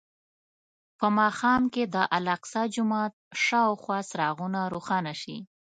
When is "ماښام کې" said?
1.19-1.83